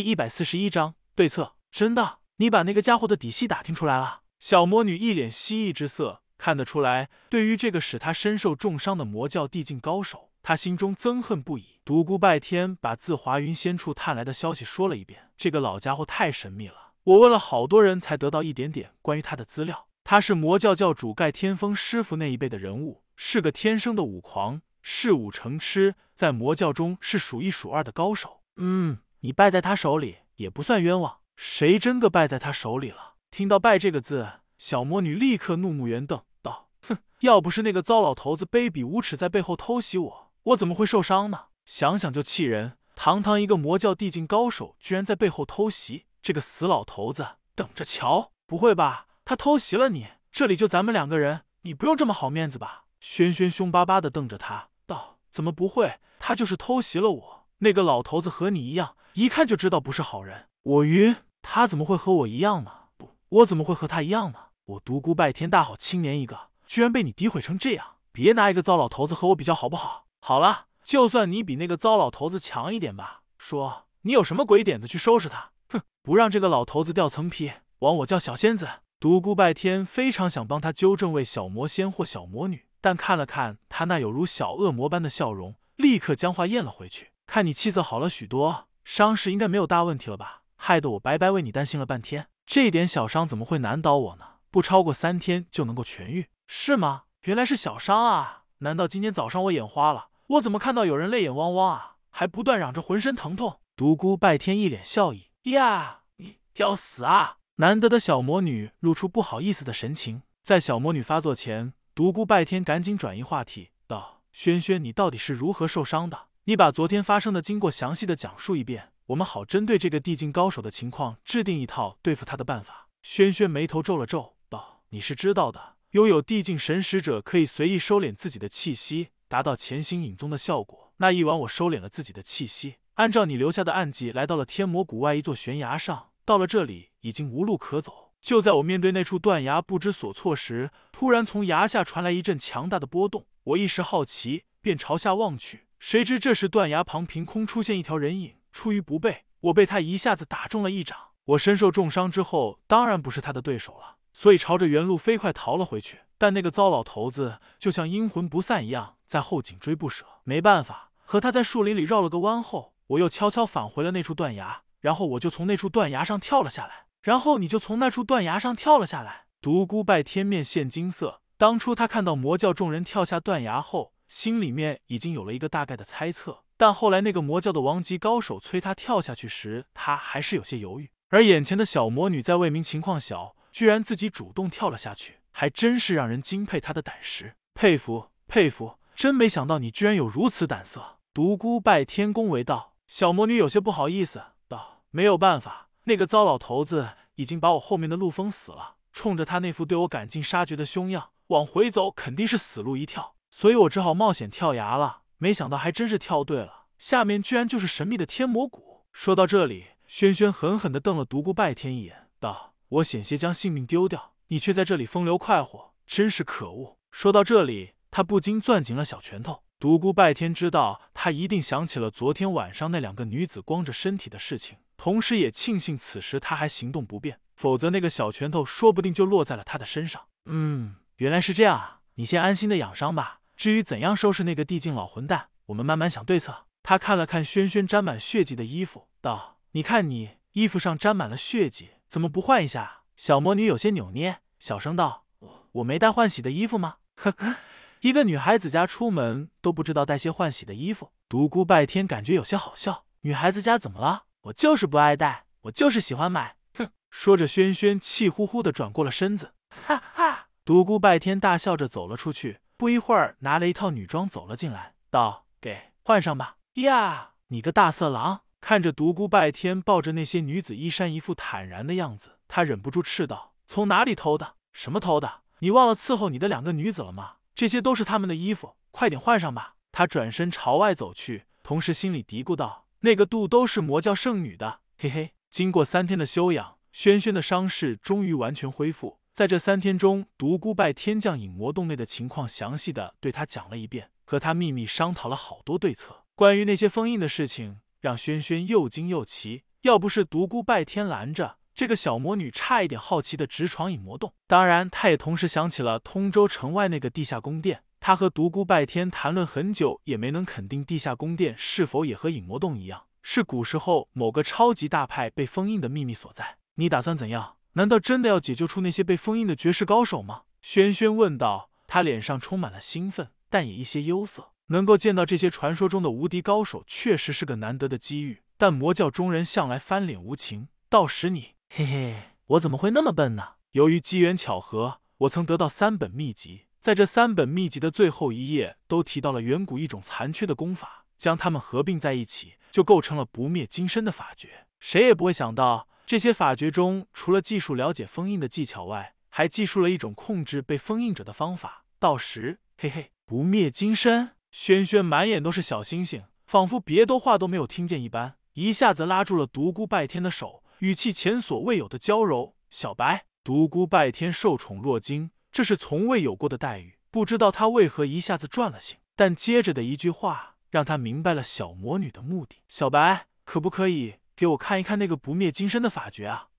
[0.00, 1.56] 第一百四十一章对策。
[1.70, 4.22] 真的，你把那个家伙的底细打听出来了？
[4.38, 11.80] 小魔女一脸蜥蜴之色，看得出来，对于这个使她身受重伤的魔教地境高手，她心中憎恨不已。
[11.84, 15.28] 独孤拜天把自华云仙处探来的消息说了一遍。
[15.36, 19.88] 这个老家伙太神秘了，我问了好多人才得到一点点关于他的资料。
[20.02, 28.40] 他是魔教教主盖天风师傅那一辈的人物，是个天生的武狂，是武成痴，在魔教中是数一数二的高手。
[28.56, 29.00] 嗯。
[29.22, 33.16] 你败在他手里也不算冤枉，谁真个败在他手里了？
[33.30, 41.48] 听到“败”这个字，小魔女立刻怒目圆瞪，道：“哼，要不是那个糟老头子卑鄙无耻在背后偷袭我，我怎么会受伤呢？
[41.66, 42.78] 想想就气人！
[42.96, 46.06] 堂堂一个魔教地境高手，居然在背后偷袭！
[46.22, 48.32] 这个死老头子，等着瞧！
[48.46, 49.06] 不会吧？
[49.26, 50.06] 他偷袭了你？
[50.32, 56.00] 这里就咱们两个人，你不用这么好面子吧？”轩轩凶巴巴的瞪着他，道：“怎么不会？
[56.18, 57.46] 他就是偷袭了我。
[57.58, 61.16] 那个老头子和你一样。”一看就知道不是好人，我晕！
[61.42, 62.70] 他怎么会和我一样呢？
[62.96, 64.38] 不，我怎么会和他一样呢？
[64.66, 67.96] 我独孤拜天大好青年一个，居然被你诋毁成这样！
[68.12, 70.06] 别拿一个糟老头子和我比较好不好？
[70.20, 75.50] 好了，就算你比那个糟老头子强一点吧，说你有什么鬼点子去收拾他？
[75.70, 78.68] 哼，不让这个老头子掉层皮，枉我叫小仙子！
[79.00, 87.10] 独孤拜天非常想帮他纠正为小魔仙或小魔女，但看了看他那有如小恶魔般的笑容，立刻将话咽了回去。
[87.26, 88.68] 看你气色好了许多。
[88.90, 90.42] 伤势应该没有大问题了吧？
[90.56, 92.26] 害得我白白为你担心了半天。
[92.44, 94.24] 这点小伤怎么会难倒我呢？
[94.50, 97.04] 不超过三天就能够痊愈，是吗？
[97.22, 98.46] 原来是小伤啊！
[98.58, 100.08] 难道今天早上我眼花了？
[100.26, 101.98] 我怎么看到有人泪眼汪汪啊？
[102.10, 103.60] 还不断嚷着浑身疼痛。
[103.76, 107.36] 独孤拜天一脸笑意呀，你要死啊！
[107.58, 110.22] 难得的小魔女露出不好意思的神情。
[110.42, 122.88] 在小魔女发作前，独孤拜天赶紧转移话题道：“轩轩，你到底是如何受伤的？”你把昨天发生的经过详细的讲述一遍，我们好针对这个地境高手的情况制定一套对付他的办法。
[123.02, 130.92] 轩轩眉头皱了皱，道：“你是知道的，拥有地境神使者可以随意收敛自己的气息，达到潜行隐踪的效果。
[130.96, 136.08] 那一晚我收敛了自己的气息，按照你留下的暗记，来到了天魔谷外一座悬崖上。
[136.24, 138.10] 到了这里，已经无路可走。
[138.20, 143.26] 就在我面对那处断崖不知所措时，突然从崖下传来一阵强大的波动。
[143.44, 150.96] 我一时好奇，便朝下望去。”谁知这时断崖旁凭空出现一条人影，出于不备，我被他一下子打中了一掌。
[151.24, 156.00] 我身受重伤之后，当然不是他的对手了，所以朝着原路飞快逃了回去。
[156.18, 160.04] 但那个糟老头子就像阴魂不散一样，在后紧追不舍。
[160.24, 166.84] 没办法，和他在树林里绕了个弯后，我又悄悄返回了那处断崖，然后我就从那处断崖上跳了下来。
[167.02, 169.24] 然后你就从那处断崖上跳了下来。
[169.40, 173.94] 独孤拜天面现金色，当初他看到魔教众人跳下断崖后。
[174.10, 180.90] 心里面已经有了一个大概的猜测，但后来那个魔教的王级高手催他跳下去时，他还是有些犹豫。
[181.10, 188.78] 而眼前的小魔女在未明情况小，居然自己主动跳了下去，还真是让人敬佩她的胆识，佩服佩服！
[188.96, 190.98] 真没想到你居然有如此胆色。
[191.14, 192.74] 独孤拜天恭维道。
[192.88, 208.84] 小魔女有些不好意思道：“没有办法，那个糟老头子已经把我后面的路封死了，冲着他那副对我赶尽杀绝的凶样，往回走肯定是死路一条。”所以我只好冒险跳崖了，没想到还真是跳对了，下面居然就是神秘的天魔谷。
[208.92, 219.44] 说到这里，轩轩狠狠地瞪了独孤拜天一眼，道：“我险些将性命丢掉，你却在这里风流快活，真是可恶。”说到这里，他不禁攥紧了小拳头。
[219.60, 230.02] 独孤拜天知道他一定想起了昨天晚上那两个女子光着身体的事情，同时也庆幸此时他还行动不便，否则那个小拳头说不定就落在了他的身上。
[230.24, 233.19] 嗯，原来是这样啊，你先安心的养伤吧。
[233.40, 236.44] 至于怎样收拾那个地境老混蛋，我们慢慢想对策。
[236.62, 245.06] 他看了看轩轩沾满血迹的衣服，道：“你看你衣服上沾满了血迹，怎么不换一下？”小魔女有些扭捏，小声道
[245.52, 247.36] ：“我没带换洗的衣服吗？”呵呵，
[247.80, 250.92] 一个女孩子家出门都不知道带些换洗的衣服。
[251.08, 254.02] 独孤拜天感觉有些好笑，女孩子家怎么了？
[254.24, 256.36] 我就是不爱带，我就是喜欢买。
[256.58, 256.68] 哼！
[256.90, 259.32] 说着，轩轩气呼呼的转过了身子。
[259.48, 260.26] 哈哈！
[260.44, 262.40] 独孤拜天大笑着走了出去。
[262.60, 268.20] 不一会儿，拿了一套女装走了进来，道：“给换上吧。”呀，你个大色狼！
[268.42, 274.34] 看着独孤拜天抱着那些女子衣衫，一副坦然的样子，他忍不住斥道：“从哪里偷的？
[274.52, 275.22] 什么偷的？
[275.38, 277.14] 你忘了伺候你的两个女子了吗？
[277.34, 288.99] 这些都是他们的衣服，快点换上吧。”他转身朝外走去，同时心里嘀咕道：“那个肚都是魔教圣女的。”嘿嘿，经过三天的休养，轩轩的伤势终于完全恢复。
[289.20, 296.04] 在这三天中，独孤拜天将隐魔洞内的情况详细的对他讲了一遍，和他秘密商讨了好多对策。
[296.14, 299.42] 关于那些封印的事情，让轩轩又惊又奇。
[299.60, 304.14] 要不是独孤拜天拦着，这个小魔女差一点好奇的直闯影魔洞。
[304.26, 307.64] 当然，她也同时想起了通州城外那个地下宫殿。
[307.78, 316.38] 她和独孤拜天谈论很久，也没能肯定地下宫殿是否也和影魔洞一样，是古时候某个超级大派被封印的秘密所在。
[316.54, 317.36] 你打算怎样？
[317.54, 320.22] 难道真的要解救出那些被封印的绝世高手吗？
[320.40, 321.50] 轩轩问道。
[321.72, 324.32] 他脸上充满了兴奋，但也一些忧色。
[324.46, 328.22] 能够见到这些传说中的无敌高手，确实是个难得的机遇。
[328.36, 331.94] 但魔教中人向来翻脸无情，到时你，嘿嘿，
[332.26, 333.34] 我怎么会那么笨呢？
[333.52, 344.48] 由于机缘巧合，我曾得到三本秘籍，在这三本秘籍的最后一页，都提到了远古一种残缺的功法，将它们合并在一起，就构成了不灭金身的法诀。
[344.58, 351.64] 谁也不会想到，这些法诀中，除了技术了解封印的技巧外，还记述了一种控制被封印者的方法。
[351.80, 354.10] 到时，嘿嘿，不灭金身。
[354.30, 362.36] 轩轩满眼都是小星星，仿佛别的话都没有听见一般，一下子拉住了独孤拜天的手，语气前所未有的娇柔。
[362.50, 368.78] 小白，独孤拜天受宠若惊，这是从未有过的待遇，不知道他为何一下子转了性。
[368.94, 372.36] 但接着的一句话让他明白了小魔女的目的。
[372.46, 376.29] 小白，可不可以给我看一看那个不灭金身的法诀啊？